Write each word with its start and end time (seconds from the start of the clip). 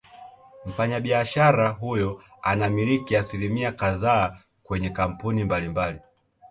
Mfanyabiashara 0.65 1.69
huyo 1.69 2.21
anamiliki 2.41 3.15
asilimia 3.17 3.71
kadhaa 3.71 4.37
kwenye 4.63 4.89
kampuni 4.89 5.43
mbali 5.43 5.69
mbali 5.69 5.99